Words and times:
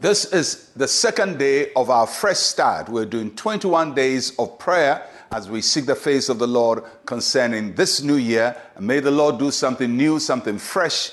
This 0.00 0.24
is 0.32 0.70
the 0.74 0.88
second 0.88 1.38
day 1.38 1.74
of 1.76 1.90
our 1.90 2.06
fresh 2.06 2.38
start. 2.38 2.88
We're 2.88 3.04
doing 3.04 3.36
21 3.36 3.94
days 3.94 4.34
of 4.38 4.58
prayer 4.58 5.06
as 5.30 5.50
we 5.50 5.60
seek 5.60 5.84
the 5.84 5.94
face 5.94 6.30
of 6.30 6.38
the 6.38 6.46
Lord 6.46 6.84
concerning 7.04 7.74
this 7.74 8.00
new 8.00 8.16
year. 8.16 8.56
May 8.78 9.00
the 9.00 9.10
Lord 9.10 9.38
do 9.38 9.50
something 9.50 9.94
new, 9.94 10.18
something 10.18 10.56
fresh 10.56 11.12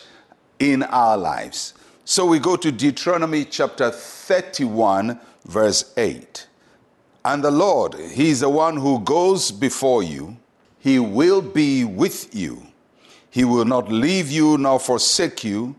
in 0.60 0.84
our 0.84 1.18
lives. 1.18 1.74
So 2.06 2.26
we 2.26 2.40
go 2.40 2.56
to 2.56 2.72
Deuteronomy 2.72 3.44
chapter 3.44 3.92
31, 3.92 5.20
verse 5.44 5.94
8. 5.98 6.48
And 7.26 7.44
the 7.44 7.52
Lord, 7.52 7.94
He 7.96 8.30
is 8.30 8.40
the 8.40 8.50
one 8.50 8.78
who 8.78 9.00
goes 9.00 9.52
before 9.52 10.02
you, 10.02 10.38
He 10.80 10.98
will 10.98 11.42
be 11.42 11.84
with 11.84 12.34
you. 12.34 12.66
He 13.30 13.44
will 13.44 13.66
not 13.66 13.92
leave 13.92 14.32
you 14.32 14.58
nor 14.58 14.80
forsake 14.80 15.44
you. 15.44 15.76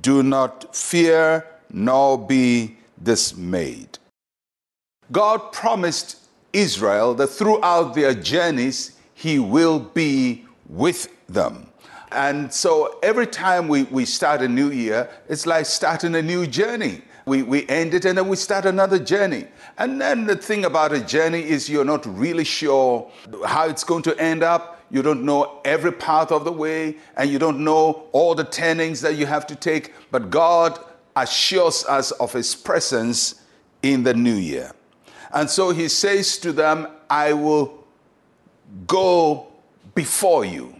Do 0.00 0.22
not 0.22 0.74
fear 0.74 1.44
nor 1.72 2.18
be 2.18 2.76
dismayed. 3.02 3.98
God 5.12 5.52
promised 5.52 6.18
Israel 6.52 7.14
that 7.14 7.28
throughout 7.28 7.94
their 7.94 8.14
journeys, 8.14 8.92
He 9.14 9.38
will 9.38 9.80
be 9.80 10.44
with 10.68 11.08
them. 11.28 11.66
And 12.12 12.52
so 12.52 12.98
every 13.02 13.26
time 13.26 13.68
we, 13.68 13.84
we 13.84 14.04
start 14.04 14.42
a 14.42 14.48
new 14.48 14.70
year, 14.70 15.08
it's 15.28 15.46
like 15.46 15.66
starting 15.66 16.14
a 16.16 16.22
new 16.22 16.46
journey. 16.46 17.02
We, 17.26 17.42
we 17.42 17.68
end 17.68 17.94
it 17.94 18.04
and 18.04 18.18
then 18.18 18.26
we 18.28 18.36
start 18.36 18.64
another 18.64 18.98
journey. 18.98 19.46
And 19.78 20.00
then 20.00 20.26
the 20.26 20.34
thing 20.34 20.64
about 20.64 20.92
a 20.92 21.00
journey 21.00 21.42
is 21.42 21.68
you're 21.68 21.84
not 21.84 22.04
really 22.06 22.44
sure 22.44 23.10
how 23.46 23.68
it's 23.68 23.84
going 23.84 24.02
to 24.04 24.20
end 24.20 24.42
up. 24.42 24.82
You 24.90 25.02
don't 25.02 25.24
know 25.24 25.60
every 25.64 25.92
path 25.92 26.32
of 26.32 26.44
the 26.44 26.50
way, 26.50 26.96
and 27.16 27.30
you 27.30 27.38
don't 27.38 27.62
know 27.62 28.08
all 28.10 28.34
the 28.34 28.42
turnings 28.42 29.00
that 29.02 29.14
you 29.14 29.24
have 29.24 29.46
to 29.46 29.54
take. 29.54 29.94
But 30.10 30.30
God 30.30 30.80
assures 31.22 31.84
us 31.84 32.10
of 32.12 32.32
His 32.32 32.54
presence 32.54 33.42
in 33.82 34.02
the 34.02 34.14
new 34.14 34.34
year. 34.34 34.72
And 35.32 35.48
so 35.48 35.70
He 35.70 35.88
says 35.88 36.38
to 36.38 36.52
them, 36.52 36.88
I 37.08 37.32
will 37.32 37.84
go 38.86 39.48
before 39.94 40.44
you. 40.44 40.74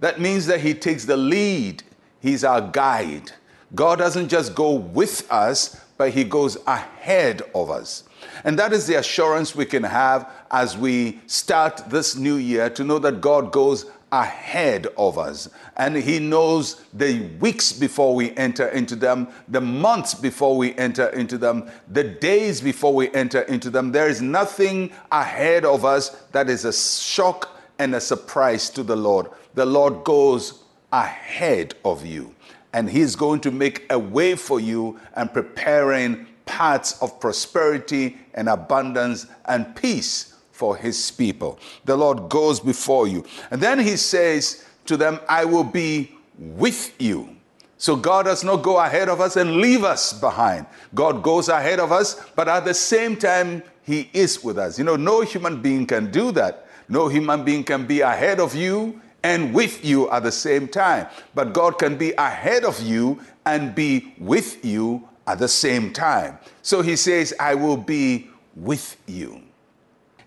That 0.00 0.20
means 0.20 0.46
that 0.46 0.60
He 0.60 0.74
takes 0.74 1.04
the 1.04 1.16
lead, 1.16 1.82
He's 2.20 2.44
our 2.44 2.60
guide. 2.60 3.32
God 3.74 3.98
doesn't 3.98 4.28
just 4.28 4.54
go 4.54 4.72
with 4.72 5.30
us, 5.30 5.80
but 5.96 6.10
He 6.10 6.24
goes 6.24 6.56
ahead 6.66 7.42
of 7.54 7.70
us. 7.70 8.04
And 8.44 8.58
that 8.58 8.72
is 8.72 8.86
the 8.86 8.94
assurance 8.96 9.54
we 9.54 9.66
can 9.66 9.82
have 9.82 10.30
as 10.50 10.76
we 10.76 11.20
start 11.26 11.82
this 11.88 12.16
new 12.16 12.36
year 12.36 12.70
to 12.70 12.84
know 12.84 12.98
that 13.00 13.20
God 13.20 13.52
goes 13.52 13.86
ahead 14.12 14.86
of 14.96 15.18
us. 15.18 15.48
And 15.76 15.96
He 15.96 16.18
knows 16.18 16.84
the 16.92 17.28
weeks 17.40 17.72
before 17.72 18.14
we 18.14 18.36
enter 18.36 18.68
into 18.68 18.96
them, 18.96 19.28
the 19.48 19.60
months 19.60 20.14
before 20.14 20.56
we 20.56 20.74
enter 20.76 21.08
into 21.08 21.38
them, 21.38 21.70
the 21.88 22.04
days 22.04 22.60
before 22.60 22.94
we 22.94 23.12
enter 23.14 23.42
into 23.42 23.70
them. 23.70 23.92
There 23.92 24.08
is 24.08 24.22
nothing 24.22 24.92
ahead 25.12 25.64
of 25.64 25.84
us 25.84 26.10
that 26.32 26.48
is 26.48 26.64
a 26.64 26.72
shock 26.72 27.60
and 27.78 27.94
a 27.94 28.00
surprise 28.00 28.70
to 28.70 28.82
the 28.82 28.96
Lord. 28.96 29.28
The 29.54 29.66
Lord 29.66 30.04
goes 30.04 30.62
ahead 30.92 31.74
of 31.84 32.04
you, 32.06 32.34
and 32.72 32.88
He's 32.88 33.16
going 33.16 33.40
to 33.40 33.50
make 33.50 33.86
a 33.90 33.98
way 33.98 34.34
for 34.34 34.60
you 34.60 34.98
and 35.14 35.32
preparing 35.32 36.26
paths 36.46 37.00
of 37.02 37.20
prosperity 37.20 38.16
and 38.34 38.48
abundance 38.48 39.26
and 39.44 39.76
peace 39.76 40.34
for 40.58 40.76
his 40.76 41.12
people. 41.12 41.56
The 41.84 41.96
Lord 41.96 42.28
goes 42.28 42.58
before 42.58 43.06
you. 43.06 43.24
And 43.52 43.60
then 43.60 43.78
he 43.78 43.96
says 43.96 44.66
to 44.86 44.96
them, 44.96 45.20
I 45.28 45.44
will 45.44 45.62
be 45.62 46.10
with 46.36 47.00
you. 47.00 47.36
So 47.76 47.94
God 47.94 48.24
does 48.24 48.42
not 48.42 48.64
go 48.64 48.80
ahead 48.80 49.08
of 49.08 49.20
us 49.20 49.36
and 49.36 49.58
leave 49.58 49.84
us 49.84 50.12
behind. 50.12 50.66
God 50.96 51.22
goes 51.22 51.48
ahead 51.48 51.78
of 51.78 51.92
us, 51.92 52.20
but 52.34 52.48
at 52.48 52.64
the 52.64 52.74
same 52.74 53.14
time, 53.14 53.62
he 53.84 54.10
is 54.12 54.42
with 54.42 54.58
us. 54.58 54.80
You 54.80 54.84
know, 54.84 54.96
no 54.96 55.20
human 55.20 55.62
being 55.62 55.86
can 55.86 56.10
do 56.10 56.32
that. 56.32 56.66
No 56.88 57.06
human 57.06 57.44
being 57.44 57.62
can 57.62 57.86
be 57.86 58.00
ahead 58.00 58.40
of 58.40 58.56
you 58.56 59.00
and 59.22 59.54
with 59.54 59.84
you 59.84 60.10
at 60.10 60.24
the 60.24 60.32
same 60.32 60.66
time. 60.66 61.06
But 61.36 61.52
God 61.52 61.78
can 61.78 61.96
be 61.96 62.12
ahead 62.14 62.64
of 62.64 62.80
you 62.82 63.20
and 63.46 63.76
be 63.76 64.12
with 64.18 64.64
you 64.64 65.08
at 65.28 65.38
the 65.38 65.48
same 65.48 65.92
time. 65.92 66.38
So 66.62 66.82
he 66.82 66.96
says, 66.96 67.32
I 67.38 67.54
will 67.54 67.76
be 67.76 68.28
with 68.56 68.96
you. 69.06 69.42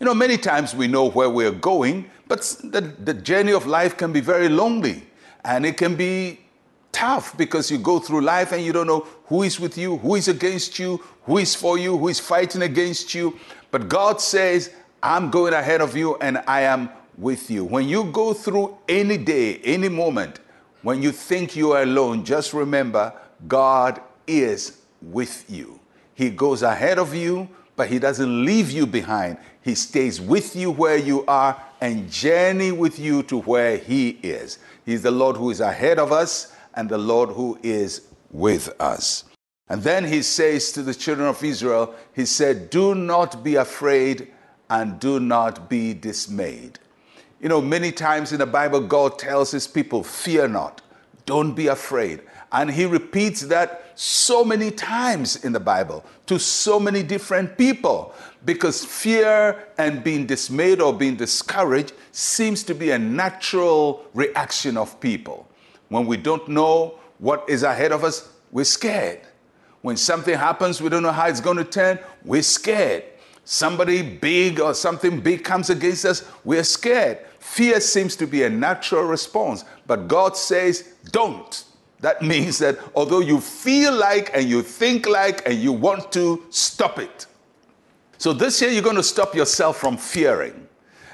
You 0.02 0.06
know, 0.06 0.16
many 0.16 0.36
times 0.36 0.74
we 0.74 0.88
know 0.88 1.12
where 1.12 1.30
we're 1.30 1.52
going, 1.52 2.10
but 2.28 2.42
the, 2.64 2.82
the 2.82 3.14
journey 3.14 3.52
of 3.52 3.68
life 3.68 3.98
can 3.98 4.12
be 4.12 4.20
very 4.20 4.50
lonely 4.50 5.04
and 5.46 5.64
it 5.64 5.78
can 5.78 5.96
be 5.96 6.40
tough 6.92 7.38
because 7.38 7.70
you 7.70 7.78
go 7.78 8.00
through 8.00 8.22
life 8.22 8.52
and 8.52 8.66
you 8.66 8.74
don't 8.74 8.88
know 8.88 9.06
who 9.26 9.44
is 9.44 9.60
with 9.60 9.78
you, 9.78 9.98
who 9.98 10.16
is 10.16 10.28
against 10.28 10.80
you, 10.80 11.04
who 11.26 11.38
is 11.38 11.54
for 11.54 11.78
you, 11.78 11.96
who 11.96 12.08
is 12.08 12.20
fighting 12.20 12.64
against 12.64 13.14
you. 13.14 13.38
But 13.70 13.90
God 13.90 14.20
says, 14.20 14.74
I'm 15.04 15.30
going 15.30 15.54
ahead 15.54 15.82
of 15.82 15.96
you 15.96 16.16
and 16.16 16.40
I 16.48 16.62
am 16.62 16.90
with 17.16 17.52
you. 17.52 17.64
When 17.64 17.88
you 17.88 18.06
go 18.06 18.34
through 18.34 18.80
any 18.90 19.20
day, 19.20 19.58
any 19.58 19.88
moment, 19.88 20.40
when 20.82 21.04
you 21.04 21.12
think 21.12 21.56
you 21.56 21.74
are 21.74 21.84
alone, 21.84 22.26
just 22.26 22.54
remember 22.54 23.14
God 23.48 24.02
is 24.26 24.82
with 25.00 25.46
you. 25.48 25.80
He 26.16 26.32
goes 26.32 26.64
ahead 26.64 26.98
of 26.98 27.14
you, 27.14 27.50
but 27.82 27.90
He 27.90 27.98
doesn't 27.98 28.46
leave 28.46 28.70
you 28.70 28.86
behind. 28.86 29.38
He 29.64 29.74
stays 29.74 30.22
with 30.22 30.56
you 30.56 30.70
where 30.70 30.98
you 30.98 31.26
are 31.26 31.60
and 31.82 32.12
journey 32.12 32.72
with 32.72 33.00
you 33.00 33.24
to 33.24 33.40
where 33.40 33.78
He 33.78 34.20
is. 34.22 34.60
He's 34.86 35.02
the 35.02 35.10
Lord 35.10 35.36
who 35.36 35.50
is 35.50 35.62
ahead 35.62 35.98
of 35.98 36.12
us 36.12 36.56
and 36.76 36.88
the 36.88 37.00
Lord 37.00 37.30
who 37.30 37.58
is 37.64 38.04
with 38.30 38.72
us. 38.80 39.24
And 39.68 39.82
then 39.82 40.06
He 40.06 40.22
says 40.22 40.72
to 40.74 40.84
the 40.84 40.94
children 40.94 41.28
of 41.28 41.44
Israel, 41.44 41.96
He 42.14 42.28
said, 42.28 42.70
Do 42.70 42.94
not 42.94 43.44
be 43.44 43.56
afraid 43.56 44.32
and 44.70 45.00
do 45.00 45.20
not 45.20 45.68
be 45.68 45.96
dismayed. 45.96 46.78
You 47.40 47.50
know, 47.50 47.62
many 47.62 47.92
times 47.92 48.32
in 48.32 48.38
the 48.38 48.46
Bible, 48.46 48.82
God 48.82 49.18
tells 49.18 49.50
His 49.50 49.66
people, 49.66 50.04
Fear 50.04 50.50
not, 50.50 50.84
don't 51.26 51.56
be 51.56 51.66
afraid. 51.66 52.22
And 52.52 52.70
He 52.70 52.86
repeats 52.86 53.42
that 53.42 53.91
so 54.02 54.44
many 54.44 54.72
times 54.72 55.46
in 55.46 55.54
the 55.54 55.60
Bible 55.60 56.04
to 56.26 56.40
so 56.40 56.80
many 56.80 57.04
different 57.04 57.56
people 57.56 58.16
because 58.46 58.84
fear 58.84 59.68
and 59.78 60.04
being 60.04 60.26
dismayed 60.26 60.82
or 60.82 60.92
being 60.92 61.16
discouraged 61.16 61.94
seems 62.12 62.64
to 62.64 62.74
be 62.74 62.90
a 62.90 62.98
natural 62.98 64.04
reaction 64.16 64.76
of 64.76 65.00
people. 65.00 65.48
When 65.90 66.08
we 66.08 66.18
don't 66.18 66.48
know 66.48 66.96
what 67.20 67.48
is 67.48 67.62
ahead 67.62 67.92
of 67.92 68.04
us, 68.04 68.28
we're 68.50 68.64
scared. 68.64 69.22
When 69.84 69.98
something 69.98 70.36
happens, 70.36 70.82
we 70.82 70.90
don't 70.90 71.04
know 71.04 71.12
how 71.12 71.28
it's 71.28 71.40
going 71.40 71.58
to 71.58 71.64
turn, 71.64 72.00
we're 72.26 72.42
scared. 72.42 73.04
Somebody 73.46 74.02
big 74.02 74.60
or 74.60 74.74
something 74.74 75.20
big 75.20 75.44
comes 75.44 75.70
against 75.70 76.06
us, 76.06 76.28
we're 76.44 76.64
scared. 76.64 77.20
Fear 77.38 77.80
seems 77.82 78.16
to 78.16 78.26
be 78.26 78.42
a 78.42 78.50
natural 78.50 79.04
response, 79.04 79.64
but 79.86 80.08
God 80.08 80.36
says, 80.36 80.96
don't. 81.12 81.66
That 82.02 82.24
means 82.24 82.58
that 82.58 82.80
although 82.96 83.20
you 83.20 83.40
feel 83.40 83.94
like 83.94 84.32
and 84.34 84.50
you 84.50 84.64
think 84.64 85.08
like 85.08 85.48
and 85.48 85.58
you 85.58 85.72
want 85.72 86.12
to, 86.14 86.44
stop 86.50 87.00
it. 87.00 87.28
So 88.18 88.34
this 88.34 88.62
year 88.62 88.72
you're 88.72 88.84
going 88.84 88.96
to 88.96 89.04
stop 89.04 89.36
yourself 89.36 89.78
from 89.78 89.98
fearing. 89.98 90.68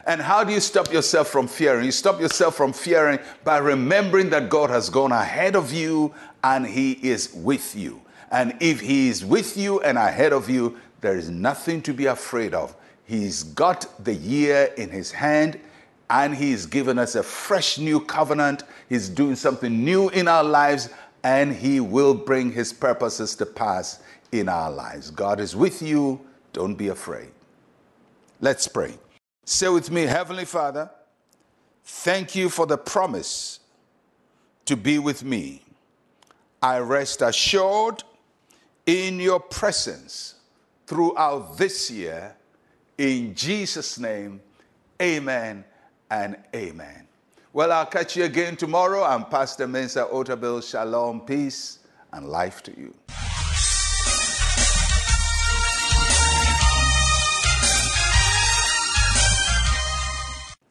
And 0.05 0.21
how 0.21 0.45
do 0.45 0.53
you 0.53 0.61
stop 0.61 0.91
yourself 0.91 1.27
from 1.27 1.47
fearing? 1.47 1.83
You 1.83 1.91
stop 1.91 2.21
yourself 2.21 2.55
from 2.55 2.71
fearing 2.71 3.19
by 3.43 3.57
remembering 3.57 4.29
that 4.29 4.49
God 4.49 4.69
has 4.69 4.89
gone 4.89 5.11
ahead 5.11 5.57
of 5.57 5.73
you 5.73 6.13
and 6.43 6.65
He 6.65 6.93
is 6.93 7.33
with 7.33 7.75
you. 7.75 8.01
And 8.31 8.55
if 8.61 8.79
He 8.79 9.09
is 9.09 9.25
with 9.25 9.57
you 9.57 9.81
and 9.81 9.97
ahead 9.97 10.31
of 10.31 10.49
you, 10.49 10.77
there 11.01 11.17
is 11.17 11.29
nothing 11.29 11.81
to 11.83 11.93
be 11.93 12.05
afraid 12.05 12.53
of. 12.53 12.73
He's 13.03 13.43
got 13.43 14.03
the 14.03 14.13
year 14.13 14.73
in 14.77 14.89
His 14.89 15.11
hand 15.11 15.59
and 16.09 16.35
He's 16.35 16.65
given 16.65 16.97
us 16.97 17.15
a 17.15 17.23
fresh 17.23 17.77
new 17.77 17.99
covenant. 17.99 18.63
He's 18.89 19.09
doing 19.09 19.35
something 19.35 19.83
new 19.83 20.09
in 20.09 20.27
our 20.27 20.43
lives, 20.43 20.89
and 21.23 21.53
He 21.53 21.79
will 21.79 22.13
bring 22.13 22.51
His 22.51 22.71
purposes 22.71 23.35
to 23.35 23.45
pass 23.45 24.01
in 24.31 24.49
our 24.49 24.71
lives. 24.71 25.11
God 25.11 25.39
is 25.39 25.55
with 25.55 25.81
you. 25.81 26.21
Don't 26.53 26.75
be 26.75 26.87
afraid. 26.87 27.29
Let's 28.39 28.67
pray. 28.67 28.93
Say 29.45 29.69
with 29.69 29.91
me, 29.91 30.03
Heavenly 30.03 30.45
Father, 30.45 30.89
thank 31.83 32.35
you 32.35 32.49
for 32.49 32.65
the 32.65 32.77
promise 32.77 33.59
to 34.65 34.75
be 34.75 34.99
with 34.99 35.23
me. 35.23 35.63
I 36.61 36.79
rest 36.79 37.21
assured 37.21 38.03
in 38.85 39.19
your 39.19 39.39
presence 39.39 40.35
throughout 40.85 41.57
this 41.57 41.89
year. 41.91 42.35
In 42.97 43.35
Jesus' 43.35 43.99
name, 43.99 44.41
amen 45.01 45.63
and 46.09 46.37
amen. 46.55 47.07
Well, 47.53 47.71
I'll 47.71 47.85
catch 47.85 48.15
you 48.15 48.23
again 48.25 48.55
tomorrow. 48.55 49.03
I'm 49.03 49.25
Pastor 49.25 49.67
Mensa 49.67 50.07
Otabil. 50.11 50.69
Shalom, 50.69 51.21
peace, 51.21 51.79
and 52.13 52.27
life 52.27 52.61
to 52.63 52.71
you. 52.77 52.93